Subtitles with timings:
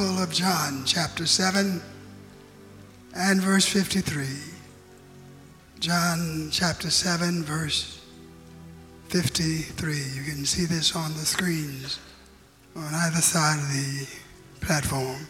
[0.00, 1.78] Gospel of John, chapter 7,
[3.14, 4.24] and verse 53.
[5.78, 8.00] John chapter 7, verse
[9.08, 9.92] 53.
[9.92, 11.98] You can see this on the screens
[12.74, 14.06] on either side of the
[14.64, 15.26] platform.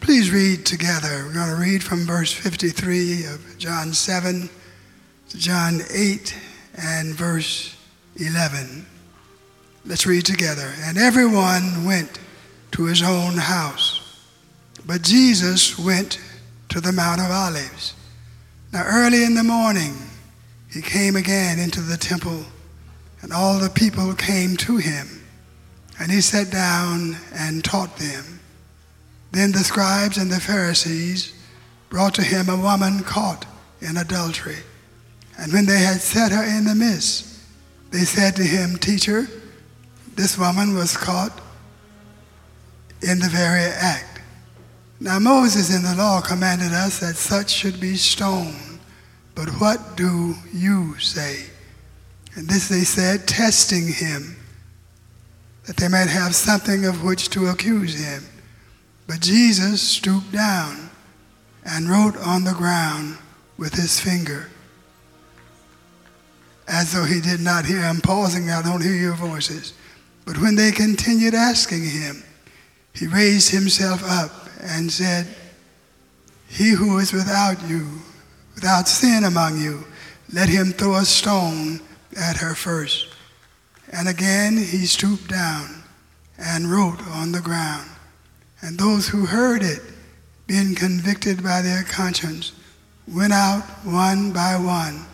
[0.00, 1.26] Please read together.
[1.26, 4.48] We're going to read from verse 53 of John 7
[5.28, 6.34] to John 8
[6.78, 7.76] and verse
[8.16, 8.86] 11.
[9.84, 10.72] Let's read together.
[10.86, 12.18] And everyone went
[12.72, 14.18] to his own house.
[14.86, 16.18] But Jesus went
[16.70, 17.94] to the Mount of Olives.
[18.72, 19.94] Now, early in the morning,
[20.70, 22.44] he came again into the temple,
[23.20, 25.22] and all the people came to him.
[26.00, 28.40] And he sat down and taught them.
[29.30, 31.34] Then the scribes and the Pharisees
[31.90, 33.44] brought to him a woman caught
[33.80, 34.56] in adultery.
[35.38, 37.38] And when they had set her in the midst,
[37.90, 39.28] they said to him, Teacher,
[40.16, 41.38] this woman was caught
[43.02, 44.20] in the very act.
[45.00, 48.78] Now, Moses in the law commanded us that such should be stoned.
[49.34, 51.46] But what do you say?
[52.34, 54.36] And this they said, testing him,
[55.66, 58.24] that they might have something of which to accuse him.
[59.06, 60.90] But Jesus stooped down
[61.64, 63.18] and wrote on the ground
[63.58, 64.50] with his finger,
[66.68, 67.80] as though he did not hear.
[67.80, 69.72] I'm pausing, I don't hear your voices.
[70.24, 72.22] But when they continued asking him,
[72.94, 75.26] he raised himself up and said,
[76.48, 77.88] He who is without you,
[78.54, 79.84] without sin among you,
[80.32, 81.80] let him throw a stone
[82.16, 83.08] at her first.
[83.92, 85.82] And again he stooped down
[86.38, 87.88] and wrote on the ground.
[88.60, 89.82] And those who heard it,
[90.46, 92.52] being convicted by their conscience,
[93.08, 95.06] went out one by one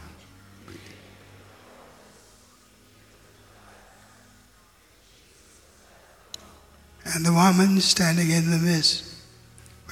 [7.15, 9.05] and the woman standing in the midst.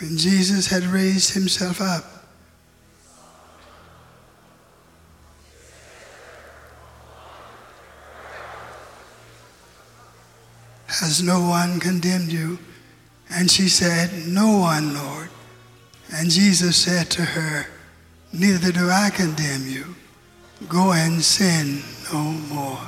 [0.01, 2.05] When Jesus had raised himself up,
[11.01, 12.59] Has no one condemned you?
[13.29, 15.29] And she said, No one, Lord.
[16.15, 17.67] And Jesus said to her,
[18.33, 19.95] Neither do I condemn you.
[20.69, 22.81] Go and sin no more.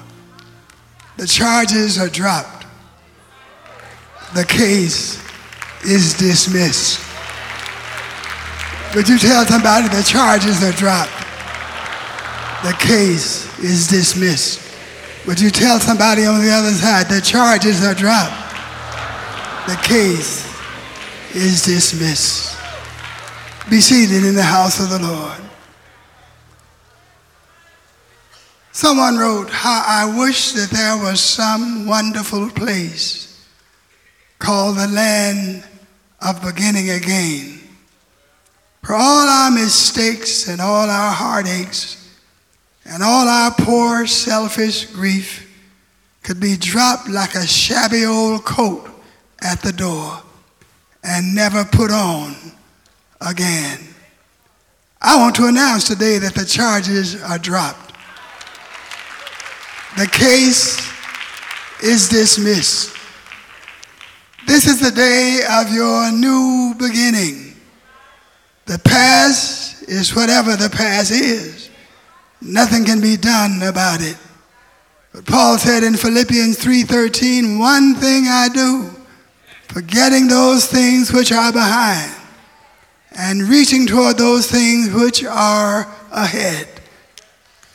[1.19, 2.58] The charges are dropped
[4.35, 5.23] the case
[5.85, 7.01] is dismissed.
[8.95, 11.13] Would you tell somebody the charges are dropped?
[12.65, 14.65] The case is dismissed.
[15.27, 18.35] Would you tell somebody on the other side the charges are dropped?
[19.69, 20.47] The case
[21.35, 22.57] is dismissed.
[23.71, 25.39] Be seated in the house of the Lord.
[28.73, 33.28] Someone wrote, How I wish that there was some wonderful place
[34.39, 35.65] called the land
[36.21, 37.61] of beginning again.
[38.83, 41.97] For all our mistakes and all our heartaches
[42.85, 45.45] and all our poor selfish grief
[46.23, 48.89] could be dropped like a shabby old coat
[49.43, 50.23] at the door
[51.05, 52.35] and never put on
[53.21, 53.79] again.
[55.01, 57.93] I want to announce today that the charges are dropped.
[59.97, 60.79] The case
[61.83, 62.98] is dismissed.
[64.49, 67.55] This is the day of your new beginning.
[68.65, 71.69] The past is whatever the past is.
[72.41, 74.17] Nothing can be done about it.
[75.13, 78.91] But Paul said in Philippians 3:13, "One thing I do,
[79.69, 82.11] forgetting those things which are behind
[83.13, 86.69] and reaching toward those things which are ahead."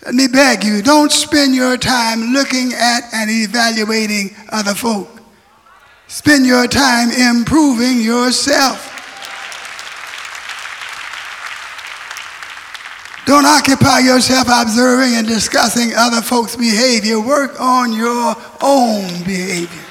[0.03, 5.12] Let me beg you, don't spend your time looking at and evaluating other folk.
[6.13, 8.87] Spend your time improving yourself.
[13.25, 17.19] Don't occupy yourself observing and discussing other folks' behavior.
[17.19, 19.81] Work on your own behavior.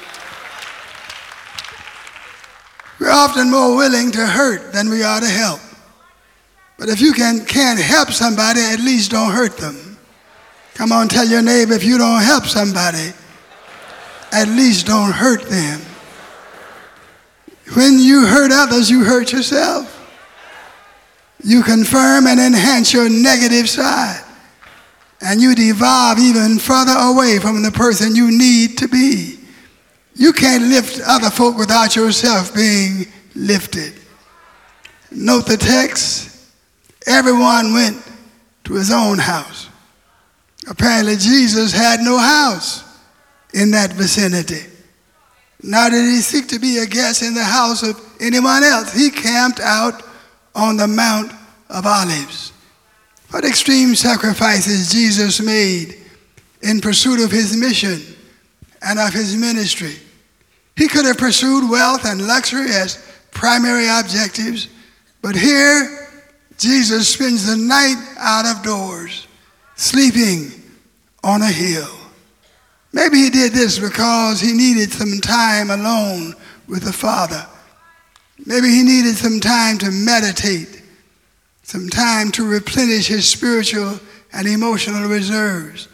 [3.01, 5.59] We're often more willing to hurt than we are to help.
[6.79, 9.97] But if you can, can't help somebody, at least don't hurt them.
[10.75, 13.11] Come on, tell your neighbor if you don't help somebody,
[14.31, 15.81] at least don't hurt them.
[17.71, 19.89] When you hurt others, you hurt yourself.
[21.43, 24.23] You confirm and enhance your negative side.
[25.21, 29.39] And you devolve even further away from the person you need to be.
[30.15, 33.93] You can't lift other folk without yourself being lifted.
[35.11, 36.51] Note the text.
[37.07, 38.01] Everyone went
[38.65, 39.69] to his own house.
[40.67, 42.83] Apparently, Jesus had no house
[43.53, 44.72] in that vicinity.
[45.63, 48.93] Nor did he seek to be a guest in the house of anyone else.
[48.93, 50.03] He camped out
[50.53, 51.31] on the Mount
[51.69, 52.51] of Olives.
[53.31, 55.97] What extreme sacrifices Jesus made
[56.61, 58.01] in pursuit of his mission
[58.81, 59.95] and of his ministry.
[60.75, 64.67] He could have pursued wealth and luxury as primary objectives,
[65.21, 66.09] but here
[66.57, 69.27] Jesus spends the night out of doors,
[69.75, 70.51] sleeping
[71.23, 72.02] on a hill.
[72.93, 76.35] Maybe he did this because he needed some time alone
[76.67, 77.45] with the Father.
[78.45, 80.81] Maybe he needed some time to meditate,
[81.63, 83.99] some time to replenish his spiritual
[84.31, 85.87] and emotional reserves.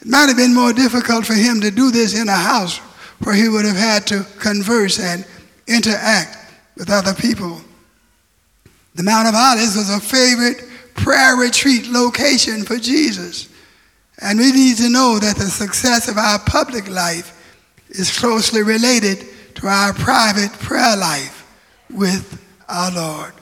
[0.00, 2.78] It might have been more difficult for him to do this in a house
[3.22, 5.26] where he would have had to converse and
[5.66, 6.36] interact
[6.76, 7.60] with other people.
[8.94, 10.62] The Mount of Olives was a favorite
[10.94, 13.48] prayer retreat location for Jesus.
[14.20, 17.32] And we need to know that the success of our public life
[17.90, 19.26] is closely related
[19.56, 21.46] to our private prayer life
[21.90, 23.32] with our Lord.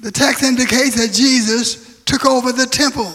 [0.00, 3.12] The text indicates that Jesus took over the temple.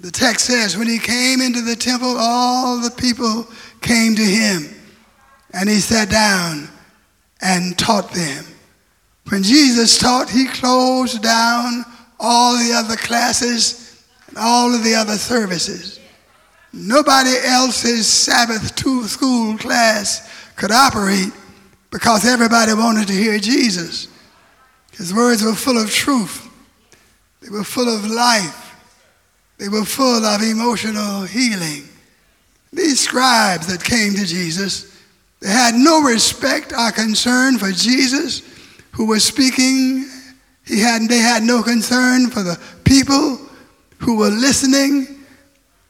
[0.00, 3.46] The text says, when he came into the temple, all the people
[3.80, 4.68] came to him,
[5.52, 6.68] and he sat down
[7.40, 8.44] and taught them.
[9.28, 11.84] When Jesus taught, he closed down
[12.18, 13.87] all the other classes
[14.28, 15.98] and all of the other services.
[16.72, 18.76] Nobody else's Sabbath
[19.08, 21.32] school class could operate
[21.90, 24.08] because everybody wanted to hear Jesus.
[24.92, 26.46] His words were full of truth,
[27.40, 28.74] they were full of life,
[29.58, 31.84] they were full of emotional healing.
[32.72, 34.94] These scribes that came to Jesus,
[35.40, 38.42] they had no respect or concern for Jesus
[38.92, 40.06] who was speaking.
[40.66, 43.47] He had, they had no concern for the people
[43.98, 45.06] who were listening.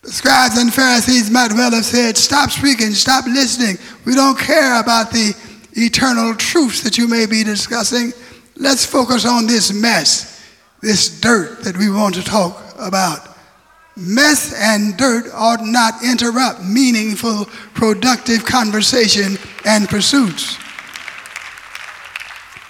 [0.03, 3.77] The scribes and Pharisees might well have said, Stop speaking, stop listening.
[4.05, 5.35] We don't care about the
[5.73, 8.13] eternal truths that you may be discussing.
[8.57, 10.45] Let's focus on this mess,
[10.81, 13.37] this dirt that we want to talk about.
[13.97, 20.57] Mess and dirt ought not interrupt meaningful, productive conversation and pursuits.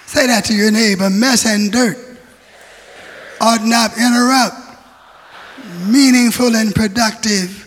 [0.07, 1.99] Say that to your neighbor mess and dirt
[3.41, 4.68] ought not interrupt
[5.89, 7.67] meaningful and productive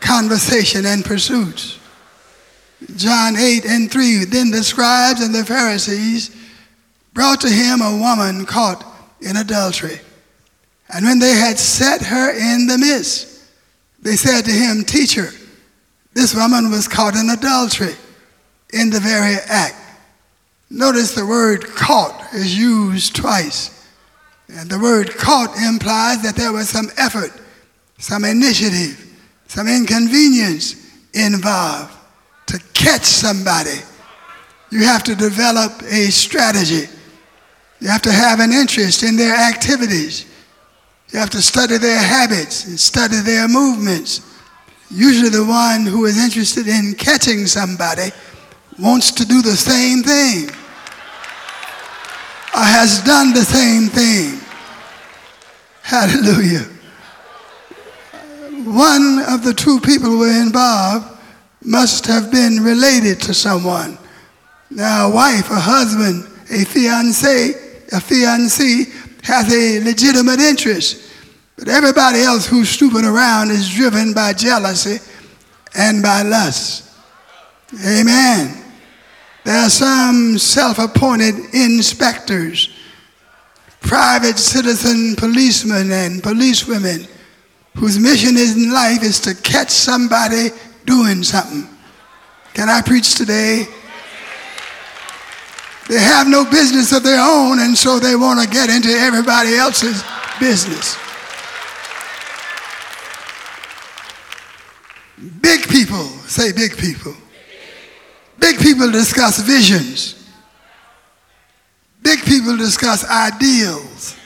[0.00, 1.78] conversation and pursuits.
[2.96, 6.34] John 8 and 3 Then the scribes and the Pharisees
[7.12, 8.84] brought to him a woman caught
[9.20, 10.00] in adultery.
[10.92, 13.42] And when they had set her in the midst,
[14.00, 15.30] they said to him, Teacher,
[16.14, 17.94] this woman was caught in adultery
[18.72, 19.76] in the very act.
[20.70, 23.75] Notice the word caught is used twice.
[24.48, 27.32] And the word caught implies that there was some effort,
[27.98, 29.02] some initiative,
[29.48, 31.92] some inconvenience involved
[32.46, 33.78] to catch somebody.
[34.70, 36.88] You have to develop a strategy.
[37.80, 40.26] You have to have an interest in their activities.
[41.12, 44.20] You have to study their habits and study their movements.
[44.90, 48.10] Usually, the one who is interested in catching somebody
[48.78, 50.50] wants to do the same thing
[52.64, 54.40] has done the same thing.
[55.82, 56.66] Hallelujah.
[58.64, 61.18] One of the two people who were involved
[61.62, 63.98] must have been related to someone.
[64.70, 67.50] Now, a wife, a husband, a fiance,
[67.92, 68.92] a fiancé
[69.24, 71.12] has a legitimate interest.
[71.56, 74.98] But everybody else who's stooping around is driven by jealousy
[75.74, 76.90] and by lust.
[77.84, 78.65] Amen.
[79.46, 82.68] There are some self appointed inspectors,
[83.80, 87.06] private citizen policemen and policewomen
[87.76, 90.48] whose mission in life is to catch somebody
[90.84, 91.68] doing something.
[92.54, 93.68] Can I preach today?
[95.88, 99.54] They have no business of their own, and so they want to get into everybody
[99.54, 100.02] else's
[100.40, 100.96] business.
[105.40, 107.14] Big people, say big people.
[108.38, 110.14] Big people discuss visions.
[112.02, 114.16] Big people discuss ideals.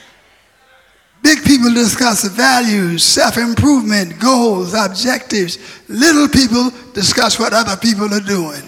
[1.23, 5.57] Big people discuss values, self improvement, goals, objectives.
[5.87, 8.61] Little people discuss what other people are doing.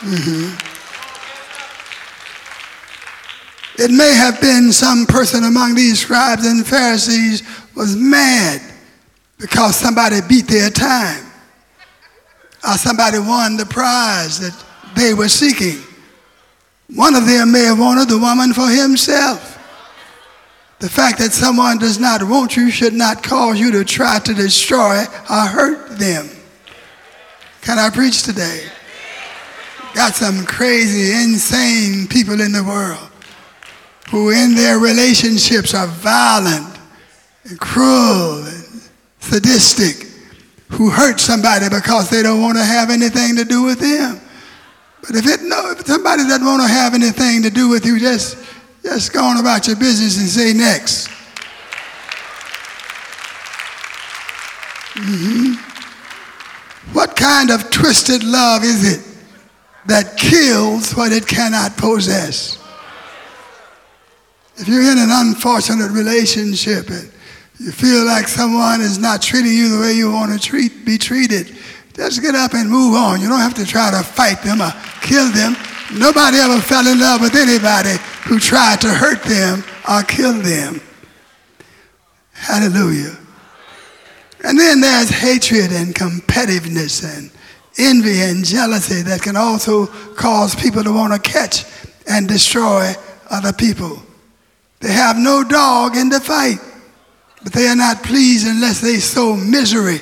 [0.00, 0.70] Mm-hmm.
[3.76, 7.42] It may have been some person among these scribes and Pharisees
[7.74, 8.60] was mad
[9.38, 11.24] because somebody beat their time
[12.66, 14.64] or somebody won the prize that
[14.96, 15.82] they were seeking.
[16.94, 19.52] One of them may have wanted the woman for himself.
[20.80, 24.34] The fact that someone does not want you should not cause you to try to
[24.34, 26.28] destroy or hurt them.
[27.62, 28.66] Can I preach today?
[29.94, 33.10] Got some crazy, insane people in the world
[34.10, 36.78] who, in their relationships, are violent
[37.44, 38.82] and cruel and
[39.20, 40.03] sadistic,
[40.68, 44.20] who hurt somebody because they don't want to have anything to do with them.
[45.00, 48.00] But if, it, no, if somebody doesn't want to have anything to do with you,
[48.00, 48.38] just,
[48.82, 51.08] just go on about your business and say next.
[54.94, 55.74] Mm-hmm.
[56.94, 59.04] What kind of twisted love is it
[59.86, 62.58] that kills what it cannot possess?
[64.56, 67.10] If you're in an unfortunate relationship and
[67.58, 70.98] you feel like someone is not treating you the way you want to treat, be
[70.98, 71.56] treated,
[71.94, 73.20] just get up and move on.
[73.20, 75.56] You don't have to try to fight them or kill them.
[75.92, 80.80] Nobody ever fell in love with anybody who tried to hurt them or kill them.
[82.32, 83.16] Hallelujah.
[84.42, 87.30] And then there's hatred and competitiveness and
[87.78, 91.64] envy and jealousy that can also cause people to want to catch
[92.08, 92.92] and destroy
[93.30, 94.02] other people.
[94.80, 96.58] They have no dog in the fight,
[97.44, 100.00] but they are not pleased unless they sow misery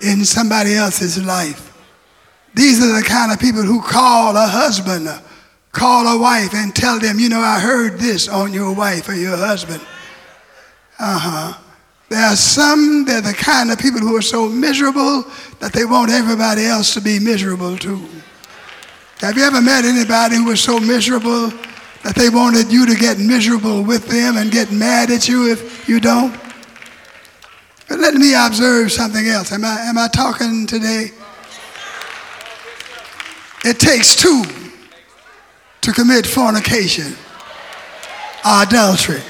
[0.00, 1.76] in somebody else's life.
[2.54, 5.08] These are the kind of people who call a husband,
[5.72, 9.14] call a wife, and tell them, you know, I heard this on your wife or
[9.14, 9.80] your husband.
[10.98, 11.62] Uh huh.
[12.08, 15.24] There are some, they're the kind of people who are so miserable
[15.58, 18.00] that they want everybody else to be miserable too.
[19.18, 21.50] Have you ever met anybody who was so miserable
[22.04, 25.88] that they wanted you to get miserable with them and get mad at you if
[25.88, 26.45] you don't?
[27.88, 29.52] But let me observe something else.
[29.52, 31.10] Am I, am I talking today?
[33.64, 34.44] It takes two
[35.82, 37.16] to commit fornication,
[38.44, 39.22] or adultery.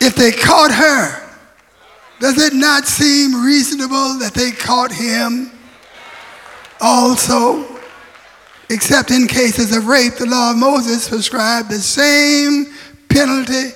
[0.00, 1.30] If they caught her,
[2.20, 5.50] does it not seem reasonable that they caught him
[6.80, 7.66] also?
[8.70, 12.72] Except in cases of rape, the law of Moses prescribed the same
[13.08, 13.70] penalty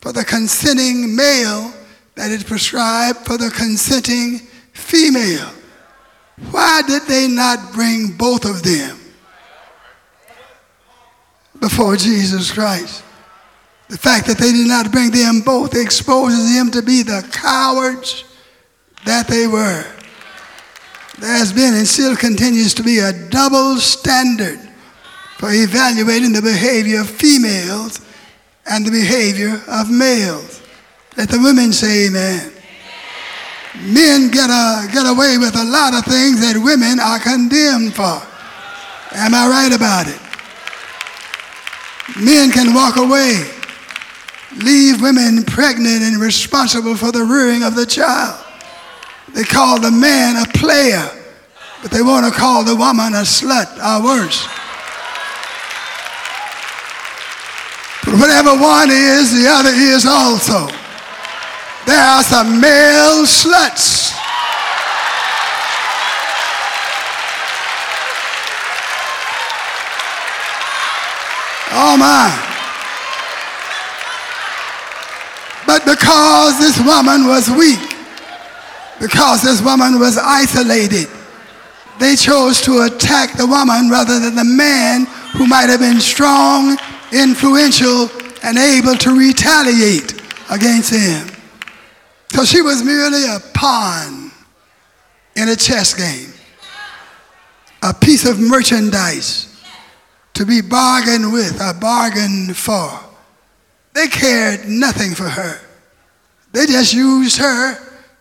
[0.00, 1.72] for the consenting male
[2.20, 4.40] that is prescribed for the consenting
[4.74, 5.50] female.
[6.50, 8.98] Why did they not bring both of them
[11.58, 13.02] before Jesus Christ?
[13.88, 18.24] The fact that they did not bring them both exposes them to be the cowards
[19.06, 19.86] that they were.
[21.20, 24.60] There has been and still continues to be a double standard
[25.38, 27.98] for evaluating the behavior of females
[28.66, 30.59] and the behavior of males.
[31.20, 32.50] Let the women say amen.
[33.76, 33.92] amen.
[33.92, 38.24] Men get, a, get away with a lot of things that women are condemned for.
[39.12, 40.16] Am I right about it?
[42.16, 43.44] Men can walk away
[44.64, 48.42] leave women pregnant and responsible for the rearing of the child.
[49.34, 51.04] They call the man a player,
[51.82, 54.40] but they want to call the woman a slut or worse.
[58.08, 60.79] But whatever one is, the other is also.
[61.86, 64.16] There are some male sluts.
[71.72, 72.46] Oh my.
[75.66, 77.78] But because this woman was weak,
[79.00, 81.08] because this woman was isolated,
[82.00, 85.06] they chose to attack the woman rather than the man
[85.36, 86.76] who might have been strong,
[87.12, 88.10] influential,
[88.42, 90.20] and able to retaliate
[90.50, 91.39] against him.
[92.32, 94.30] So she was merely a pawn
[95.34, 96.32] in a chess game,
[97.82, 99.60] a piece of merchandise
[100.34, 103.00] to be bargained with or bargained for.
[103.94, 105.60] They cared nothing for her.
[106.52, 107.76] They just used her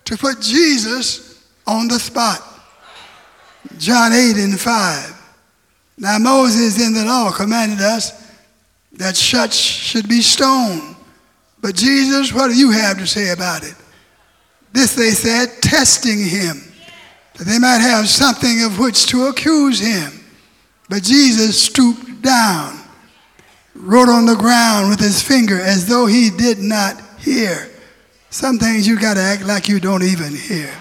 [0.06, 2.42] to put Jesus on the spot.
[3.78, 5.34] John 8 and 5.
[6.00, 8.28] Now Moses in the law commanded us
[8.94, 10.96] that such should be stoned.
[11.62, 13.76] But Jesus, what do you have to say about it?
[14.72, 16.62] This they said, testing him,
[17.38, 20.12] that they might have something of which to accuse him.
[20.90, 22.80] But Jesus stooped down
[23.80, 27.70] wrote on the ground with his finger as though he did not hear.
[28.30, 30.72] Some things you got to act like you don't even hear.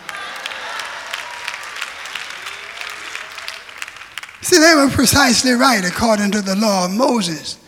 [4.42, 7.58] See, they were precisely right according to the law of Moses.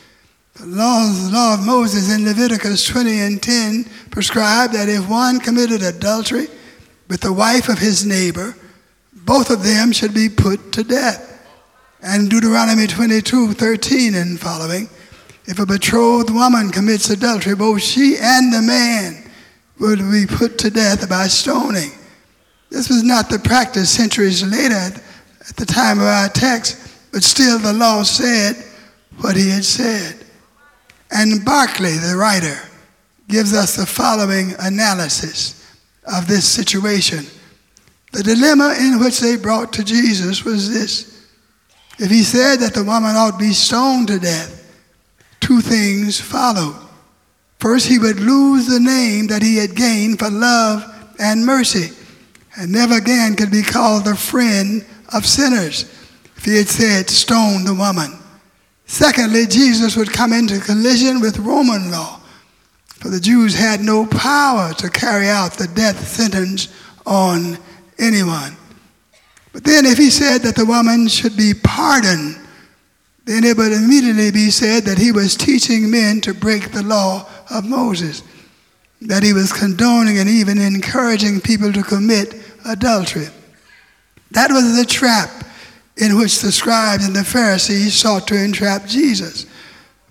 [0.60, 6.48] The law, of Moses in Leviticus 20 and 10 prescribed that if one committed adultery
[7.08, 8.54] with the wife of his neighbor,
[9.14, 11.48] both of them should be put to death.
[12.02, 14.90] And Deuteronomy 22, 13 and following
[15.46, 19.30] if a betrothed woman commits adultery, both she and the man
[19.78, 21.92] will be put to death by stoning.
[22.68, 24.74] This was not the practice centuries later
[25.48, 28.56] at the time of our text, but still the law said
[29.20, 30.19] what he had said.
[31.10, 32.58] And Barclay, the writer,
[33.28, 35.56] gives us the following analysis
[36.04, 37.26] of this situation.
[38.12, 41.28] The dilemma in which they brought to Jesus was this.
[41.98, 44.56] If he said that the woman ought to be stoned to death,
[45.40, 46.76] two things followed.
[47.58, 50.82] First, he would lose the name that he had gained for love
[51.18, 51.90] and mercy,
[52.56, 55.82] and never again could be called the friend of sinners
[56.36, 58.18] if he had said, Stone the woman.
[58.90, 62.20] Secondly, Jesus would come into collision with Roman law,
[62.96, 66.74] for the Jews had no power to carry out the death sentence
[67.06, 67.56] on
[68.00, 68.56] anyone.
[69.52, 72.36] But then, if he said that the woman should be pardoned,
[73.26, 77.28] then it would immediately be said that he was teaching men to break the law
[77.48, 78.24] of Moses,
[79.02, 82.34] that he was condoning and even encouraging people to commit
[82.66, 83.28] adultery.
[84.32, 85.30] That was the trap
[86.00, 89.46] in which the scribes and the Pharisees sought to entrap Jesus.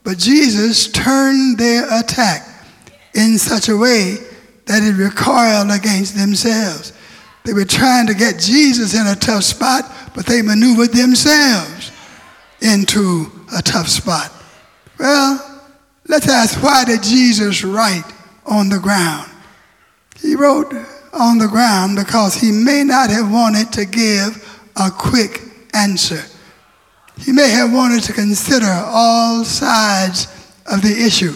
[0.04, 2.48] But Jesus turned their attack
[3.16, 4.18] in such a way
[4.66, 6.94] that it recoiled against themselves.
[7.44, 11.92] They were trying to get Jesus in a tough spot, but they maneuvered themselves
[12.62, 14.32] into a tough spot.
[15.00, 15.64] Well,
[16.08, 18.06] let's ask why did Jesus write
[18.46, 19.30] on the ground?
[20.22, 20.72] He wrote
[21.14, 26.24] on the ground because he may not have wanted to give a quick answer.
[27.18, 30.28] He may have wanted to consider all sides
[30.66, 31.34] of the issue.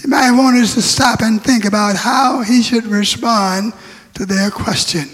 [0.00, 3.72] He might have wanted to stop and think about how he should respond
[4.14, 5.08] to their question.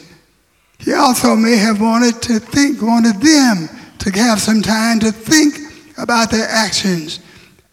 [0.78, 5.54] He also may have wanted to think, wanted them to have some time to think
[5.98, 7.20] about their actions,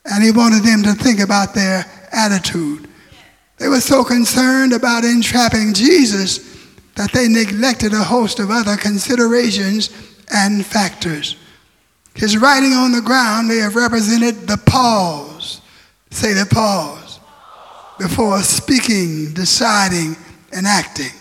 [0.06, 2.88] and he wanted them to think about their attitude.
[3.58, 6.40] They were so concerned about entrapping Jesus
[6.96, 9.90] that they neglected a host of other considerations
[10.30, 11.36] and factors.
[12.16, 15.62] His writing on the ground may have represented the pause.
[16.12, 17.20] Say the pause.
[17.98, 20.16] Before speaking, deciding,
[20.54, 21.12] and acting.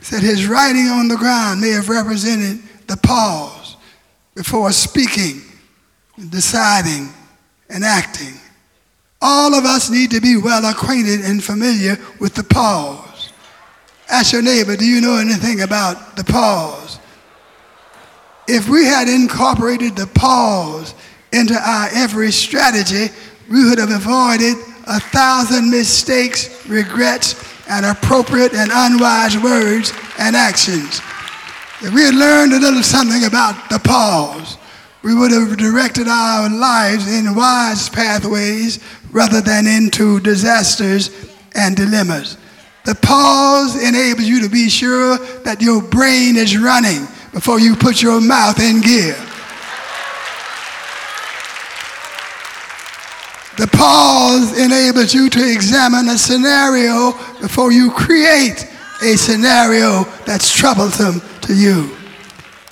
[0.00, 3.76] Said his writing on the ground may have represented the pause
[4.34, 5.42] before speaking,
[6.30, 7.08] deciding,
[7.68, 8.34] and acting.
[9.20, 13.32] All of us need to be well acquainted and familiar with the pause.
[14.08, 16.85] Ask your neighbor, do you know anything about the pause?
[18.48, 20.94] If we had incorporated the pause
[21.32, 23.12] into our every strategy,
[23.50, 24.56] we would have avoided
[24.86, 27.34] a thousand mistakes, regrets,
[27.68, 31.00] and appropriate and unwise words and actions.
[31.82, 34.56] If we had learned a little something about the pause,
[35.02, 38.78] we would have directed our lives in wise pathways
[39.10, 41.10] rather than into disasters
[41.54, 42.38] and dilemmas.
[42.84, 48.00] The pause enables you to be sure that your brain is running before you put
[48.00, 49.14] your mouth in gear.
[53.58, 58.66] The pause enables you to examine a scenario before you create
[59.02, 61.94] a scenario that's troublesome to you.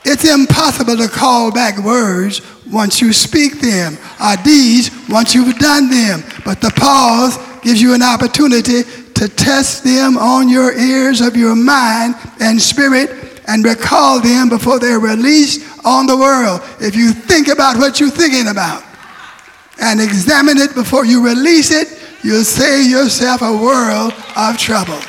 [0.03, 5.91] It's impossible to call back words once you speak them, or deeds once you've done
[5.91, 6.23] them.
[6.43, 11.55] But the pause gives you an opportunity to test them on your ears of your
[11.55, 16.61] mind and spirit and recall them before they're released on the world.
[16.81, 18.83] If you think about what you're thinking about
[19.81, 25.01] and examine it before you release it, you'll save yourself a world of trouble.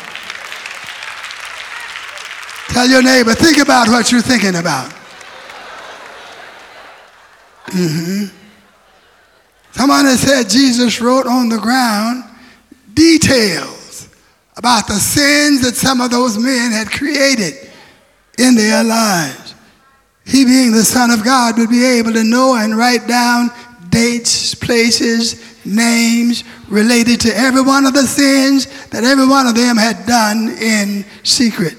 [2.70, 4.92] Tell your neighbor, think about what you're thinking about.
[7.68, 8.26] Mm-hmm.
[9.72, 12.24] Someone has said Jesus wrote on the ground
[12.94, 14.10] details
[14.58, 17.65] about the sins that some of those men had created
[18.38, 19.56] in their lives.
[20.26, 23.50] He, being the Son of God, would be able to know and write down
[23.90, 29.78] dates, places, names related to every one of the sins that every one of them
[29.78, 31.78] had done in secret.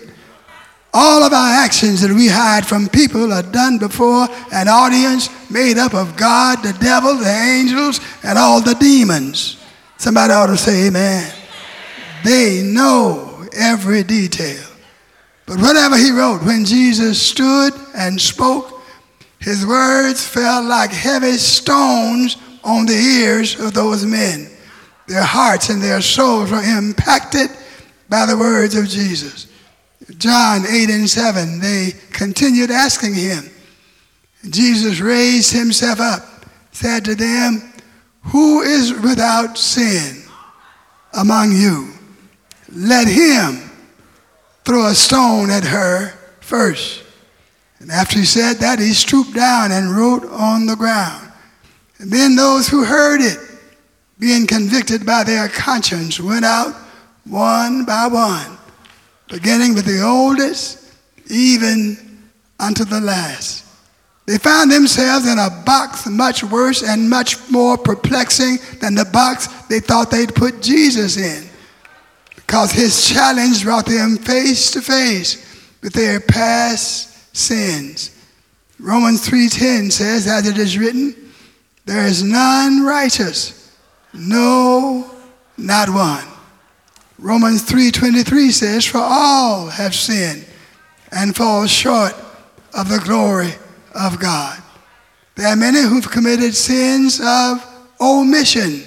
[0.95, 5.77] All of our actions that we hide from people are done before an audience made
[5.77, 9.59] up of God, the devil, the angels, and all the demons.
[9.99, 11.33] Somebody ought to say amen.
[12.25, 14.66] They know every detail.
[15.47, 18.83] But whatever he wrote, when Jesus stood and spoke,
[19.39, 24.51] his words fell like heavy stones on the ears of those men.
[25.07, 27.49] Their hearts and their souls were impacted
[28.09, 29.47] by the words of Jesus.
[30.19, 33.51] John 8 and 7, they continued asking him.
[34.51, 36.23] Jesus raised himself up,
[36.73, 37.73] said to them,
[38.23, 40.23] Who is without sin
[41.13, 41.93] among you?
[42.73, 43.66] Let him
[44.67, 46.09] throw a stone at her
[46.41, 47.05] first.
[47.79, 51.33] And after he said that, he stooped down and wrote on the ground.
[51.99, 53.39] And then those who heard it,
[54.19, 56.75] being convicted by their conscience, went out
[57.25, 58.59] one by one,
[59.29, 60.93] beginning with the oldest,
[61.31, 61.97] even
[62.59, 63.65] unto the last.
[64.27, 69.47] They found themselves in a box much worse and much more perplexing than the box
[69.69, 71.46] they thought they'd put Jesus in.
[72.47, 75.45] Because his challenge brought them face to face
[75.83, 78.13] with their past sins.
[78.79, 81.15] Romans 3:10 says, as it is written,
[81.87, 83.73] there is none righteous,
[84.13, 85.11] no,
[85.57, 86.25] not one.
[87.19, 90.45] Romans 3:23 says, for all have sinned
[91.11, 92.15] and fall short
[92.75, 93.55] of the glory
[93.95, 94.63] of God.
[95.35, 97.65] There are many who've committed sins of
[98.01, 98.85] omission.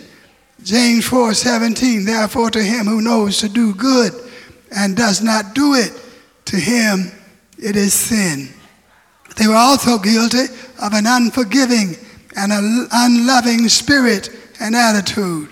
[0.64, 4.14] James 4 17, therefore to him who knows to do good
[4.76, 5.92] and does not do it,
[6.46, 7.12] to him
[7.58, 8.50] it is sin.
[9.38, 10.46] They were also guilty
[10.82, 11.96] of an unforgiving
[12.36, 15.50] and an unloving spirit and attitude.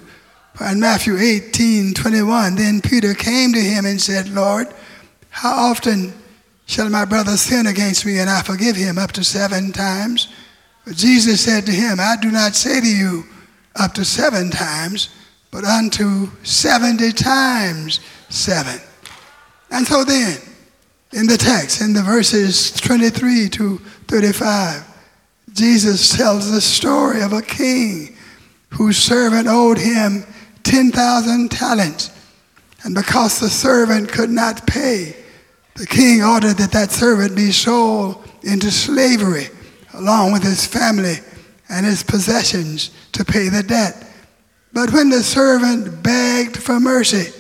[0.60, 4.68] In Matthew 18 21, then Peter came to him and said, Lord,
[5.30, 6.14] how often
[6.68, 10.28] Shall my brother sin against me and I forgive him up to seven times?
[10.86, 13.24] But Jesus said to him, I do not say to you
[13.78, 15.10] up to seven times,
[15.52, 18.80] but unto 70 times seven.
[19.72, 20.38] And so then,
[21.14, 24.84] in the text, in the verses 23 to 35,
[25.54, 28.16] Jesus tells the story of a king
[28.70, 30.26] whose servant owed him
[30.64, 32.12] 10,000 talents.
[32.84, 35.16] And because the servant could not pay,
[35.76, 39.48] the king ordered that that servant be sold into slavery
[39.94, 41.18] along with his family
[41.70, 44.08] and his possessions to pay the debt.
[44.74, 47.34] But when the servant begged for mercy,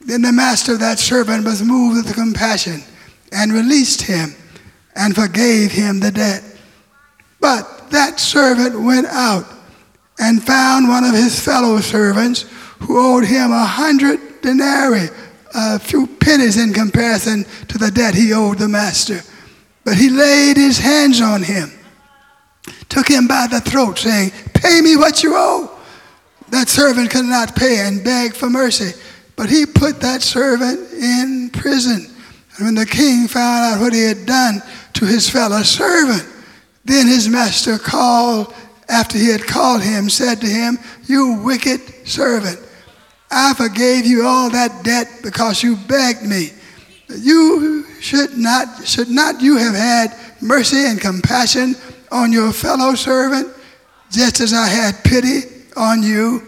[0.00, 2.82] then the master of that servant was moved with compassion
[3.32, 4.34] and released him
[4.94, 6.42] and forgave him the debt.
[7.40, 9.46] But that servant went out
[10.18, 12.46] and found one of his fellow servants
[12.80, 15.08] who owed him a hundred denarii
[15.54, 19.20] a few pennies in comparison to the debt he owed the master.
[19.84, 21.70] But he laid his hands on him,
[22.88, 25.70] took him by the throat, saying, Pay me what you owe.
[26.50, 28.92] That servant could not pay and begged for mercy.
[29.34, 32.06] But he put that servant in prison.
[32.56, 34.62] And when the king found out what he had done
[34.94, 36.26] to his fellow servant,
[36.84, 38.54] then his master called,
[38.88, 42.60] after he had called him, said to him, You wicked servant.
[43.30, 46.50] I forgave you all that debt because you begged me.
[47.08, 51.74] You should not, should not you have had mercy and compassion
[52.10, 53.54] on your fellow servant,
[54.10, 55.42] just as I had pity
[55.76, 56.42] on you?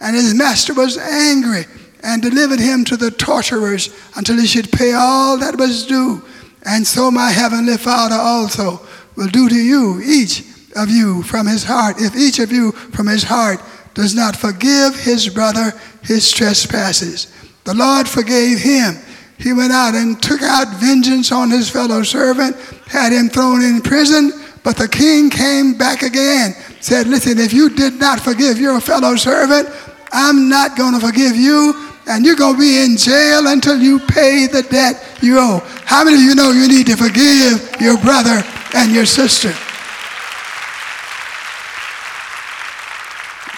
[0.00, 1.64] And his master was angry
[2.02, 6.22] and delivered him to the torturers until he should pay all that was due.
[6.64, 8.80] And so my heavenly Father also
[9.16, 10.44] will do to you, each
[10.76, 13.60] of you from his heart, if each of you from his heart
[13.94, 17.32] does not forgive his brother his trespasses.
[17.64, 18.96] The Lord forgave him.
[19.38, 23.80] He went out and took out vengeance on his fellow servant, had him thrown in
[23.80, 28.80] prison, but the king came back again, said, Listen, if you did not forgive your
[28.80, 29.68] fellow servant,
[30.12, 31.74] I'm not going to forgive you,
[32.06, 35.60] and you're going to be in jail until you pay the debt you owe.
[35.84, 38.42] How many of you know you need to forgive your brother
[38.74, 39.52] and your sister?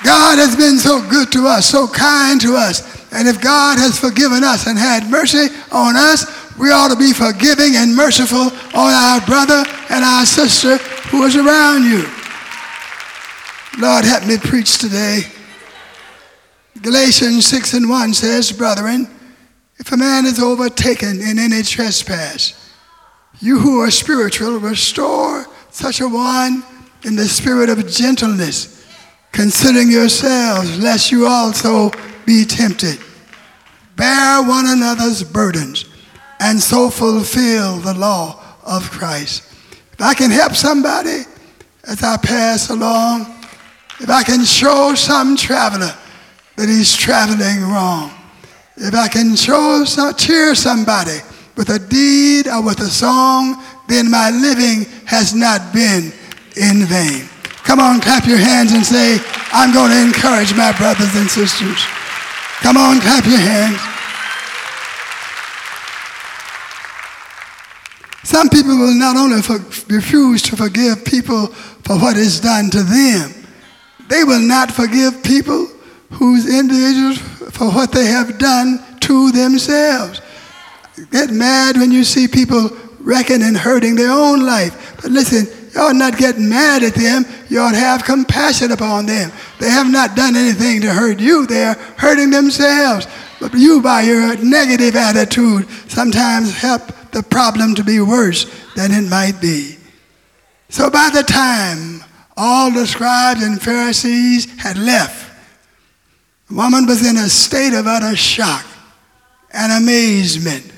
[0.05, 2.83] God has been so good to us, so kind to us.
[3.13, 6.27] And if God has forgiven us and had mercy on us,
[6.59, 10.79] we ought to be forgiving and merciful on our brother and our sister
[11.13, 12.09] who is around you.
[13.79, 15.21] Lord, help me preach today.
[16.81, 19.07] Galatians 6 and 1 says, Brethren,
[19.77, 22.73] if a man is overtaken in any trespass,
[23.41, 26.65] you who are spiritual, restore such a one
[27.05, 28.83] in the spirit of gentleness
[29.33, 31.91] considering yourselves, lest you also
[32.25, 32.99] be tempted.
[33.97, 35.85] Bear one another's burdens,
[36.41, 39.52] and so fulfill the law of Christ.
[40.03, 41.23] If I can help somebody
[41.87, 43.21] as I pass along,
[44.01, 45.95] if I can show some traveler
[46.57, 48.11] that he's traveling wrong,
[48.79, 51.19] if I can show some, cheer somebody
[51.57, 56.11] with a deed or with a song, then my living has not been
[56.57, 57.31] in vain.
[57.63, 59.21] Come on, clap your hands and say,
[59.53, 61.79] I'm going to encourage my brothers and sisters.
[62.59, 63.92] Come on, clap your hands.
[68.25, 69.59] Some people will not only for,
[69.93, 73.35] refuse to forgive people for what is done to them,
[74.09, 75.67] they will not forgive people
[76.11, 77.19] whose individuals
[77.57, 80.21] for what they have done to themselves.
[81.11, 84.97] Get mad when you see people wrecking and hurting their own life.
[85.03, 87.25] But listen, ought not get mad at them.
[87.49, 89.33] You ought have compassion upon them.
[89.59, 91.47] They have not done anything to hurt you.
[91.47, 93.07] They are hurting themselves.
[93.41, 96.83] But you, by your negative attitude, sometimes help
[97.13, 99.77] the problem to be worse than it might be.
[100.69, 102.03] So by the time
[102.37, 105.31] all the scribes and Pharisees had left,
[106.49, 108.65] the woman was in a state of utter shock
[109.53, 110.73] and amazement.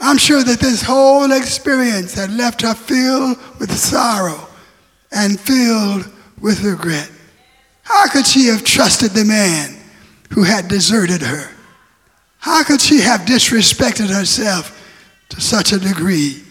[0.00, 4.48] I'm sure that this whole experience had left her filled with sorrow
[5.12, 6.10] and filled
[6.40, 7.10] with regret.
[7.82, 9.76] How could she have trusted the man
[10.30, 11.50] who had deserted her?
[12.38, 14.78] How could she have disrespected herself
[15.34, 16.42] to such a degree?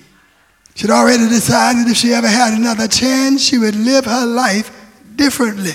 [0.75, 4.71] She'd already decided if she ever had another chance, she would live her life
[5.15, 5.73] differently.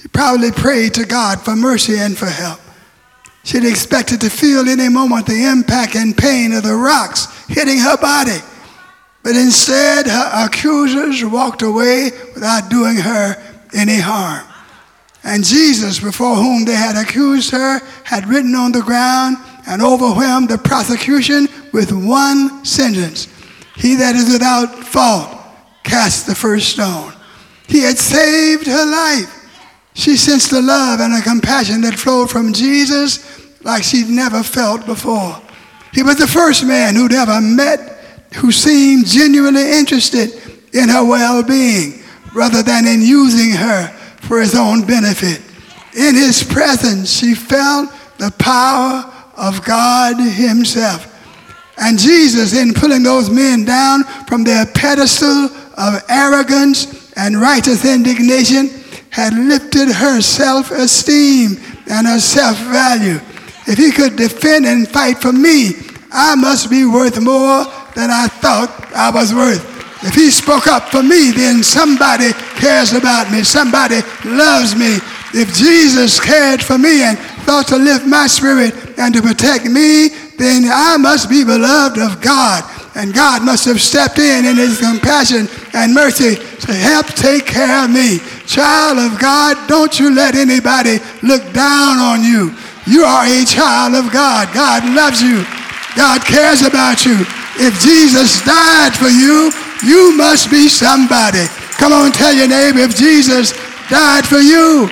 [0.00, 2.60] She probably prayed to God for mercy and for help.
[3.44, 7.96] She'd expected to feel any moment the impact and pain of the rocks hitting her
[7.96, 8.38] body.
[9.22, 13.36] But instead, her accusers walked away without doing her
[13.74, 14.46] any harm.
[15.22, 20.48] And Jesus, before whom they had accused her, had written on the ground and overwhelmed
[20.48, 23.28] the prosecution with one sentence
[23.76, 25.36] He that is without fault,
[25.84, 27.12] cast the first stone.
[27.66, 29.36] He had saved her life.
[29.94, 34.86] She sensed the love and the compassion that flowed from Jesus like she'd never felt
[34.86, 35.40] before.
[35.92, 37.78] He was the first man who'd ever met
[38.36, 40.30] who seemed genuinely interested
[40.72, 42.02] in her well being
[42.34, 43.88] rather than in using her
[44.20, 45.42] for his own benefit.
[45.96, 51.06] In his presence, she felt the power of God Himself.
[51.80, 58.68] And Jesus, in pulling those men down from their pedestal of arrogance and righteous indignation,
[59.08, 61.56] had lifted her self esteem
[61.90, 63.18] and her self value.
[63.66, 65.72] If he could defend and fight for me,
[66.12, 67.64] I must be worth more
[67.94, 69.66] than I thought I was worth.
[70.02, 73.42] If he spoke up for me, then somebody cares about me.
[73.42, 74.96] Somebody loves me.
[75.32, 80.08] If Jesus cared for me and thought to lift my spirit and to protect me,
[80.40, 82.64] then I must be beloved of God.
[82.96, 87.84] And God must have stepped in in his compassion and mercy to help take care
[87.84, 88.18] of me.
[88.48, 92.56] Child of God, don't you let anybody look down on you.
[92.86, 94.48] You are a child of God.
[94.54, 95.44] God loves you.
[95.94, 97.20] God cares about you.
[97.60, 99.52] If Jesus died for you,
[99.84, 101.44] you must be somebody.
[101.76, 103.52] Come on, tell your neighbor, if Jesus
[103.88, 104.88] died for you,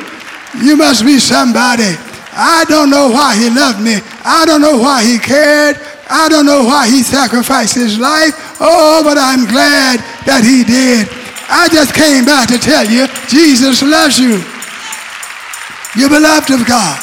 [0.62, 1.96] you must be somebody.
[2.38, 3.98] I don't know why he loved me.
[4.22, 5.74] I don't know why he cared.
[6.06, 8.30] I don't know why he sacrificed his life.
[8.62, 11.10] Oh, but I'm glad that he did.
[11.50, 14.38] I just came by to tell you Jesus loves you.
[15.98, 17.02] You're beloved of God.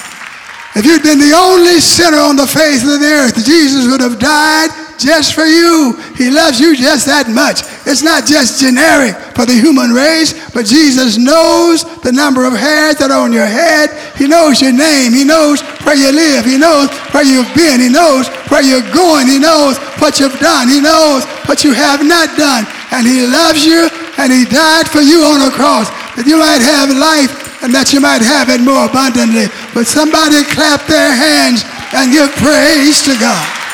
[0.76, 4.20] If you'd been the only sinner on the face of the earth, Jesus would have
[4.20, 6.00] died just for you.
[6.16, 7.64] He loves you just that much.
[7.86, 12.98] It's not just generic for the human race, but Jesus knows the number of hairs
[12.98, 13.94] that are on your head.
[14.18, 15.14] He knows your name.
[15.14, 16.50] He knows where you live.
[16.50, 17.78] He knows where you've been.
[17.78, 19.30] He knows where you're going.
[19.30, 20.66] He knows what you've done.
[20.66, 22.66] He knows what you have not done.
[22.90, 23.86] And he loves you
[24.18, 25.86] and he died for you on a cross
[26.18, 29.46] that you might have life and that you might have it more abundantly.
[29.78, 31.62] But somebody clap their hands
[31.94, 33.65] and give praise to God.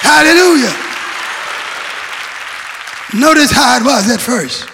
[0.00, 0.74] Hallelujah.
[3.14, 4.68] Notice how it was at first.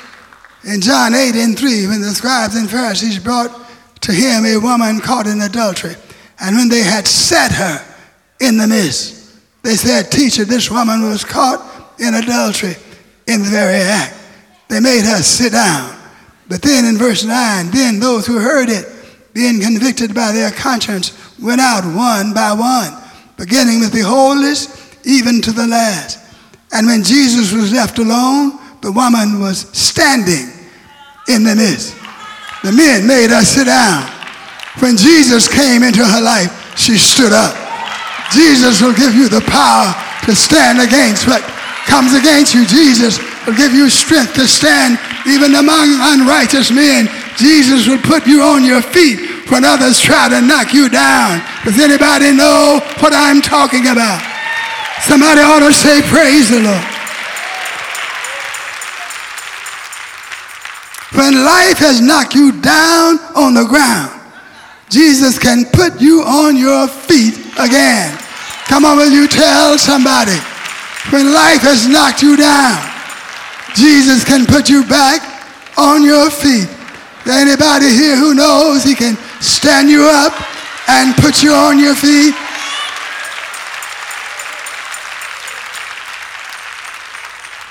[0.64, 3.50] In John 8 and 3, when the scribes and Pharisees brought
[4.00, 5.94] to him a woman caught in adultery,
[6.40, 7.84] and when they had set her
[8.40, 11.60] in the midst, they said, Teacher, this woman was caught
[12.00, 12.74] in adultery
[13.26, 14.16] in the very act.
[14.68, 15.96] They made her sit down.
[16.48, 18.86] But then in verse 9, then those who heard it,
[19.32, 22.92] being convicted by their conscience, went out one by one,
[23.36, 24.73] beginning with the oldest
[25.06, 26.18] even to the last.
[26.72, 30.50] And when Jesus was left alone, the woman was standing
[31.28, 31.96] in the midst.
[32.62, 34.10] The men made her sit down.
[34.80, 37.54] When Jesus came into her life, she stood up.
[38.32, 39.94] Jesus will give you the power
[40.26, 41.42] to stand against what
[41.86, 42.66] comes against you.
[42.66, 47.08] Jesus will give you strength to stand even among unrighteous men.
[47.36, 51.40] Jesus will put you on your feet when others try to knock you down.
[51.64, 54.33] Does anybody know what I'm talking about?
[55.02, 56.84] Somebody ought to say, Praise the Lord.
[61.14, 64.10] When life has knocked you down on the ground,
[64.90, 68.10] Jesus can put you on your feet again.
[68.66, 70.36] Come on, will you tell somebody?
[71.10, 72.82] When life has knocked you down,
[73.74, 75.22] Jesus can put you back
[75.78, 76.68] on your feet.
[77.26, 80.34] Anybody here who knows he can stand you up
[80.88, 82.34] and put you on your feet?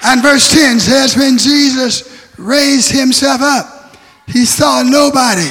[0.04, 3.96] And verse 10 says, When Jesus raised himself up,
[4.28, 5.50] he saw nobody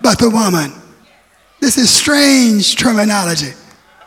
[0.00, 0.72] but the woman.
[1.60, 3.52] This is strange terminology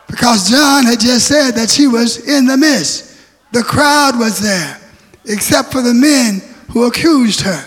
[0.07, 3.17] because John had just said that she was in the midst.
[3.51, 4.79] The crowd was there,
[5.25, 7.65] except for the men who accused her.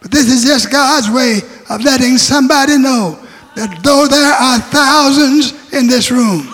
[0.00, 3.18] But this is just God's way of letting somebody know
[3.56, 6.48] that though there are thousands in this room,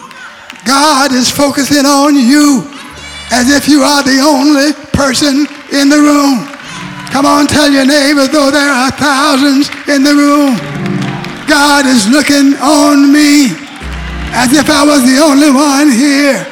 [0.66, 2.77] God is focusing on you
[3.30, 6.48] as if you are the only person in the room.
[7.12, 10.56] Come on, tell your neighbor, though there are thousands in the room,
[11.48, 13.52] God is looking on me
[14.36, 16.44] as if I was the only one here.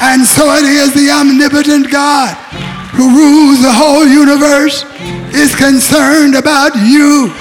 [0.00, 2.34] And so it is the omnipotent God
[2.94, 4.84] who rules the whole universe
[5.34, 7.34] is concerned about you.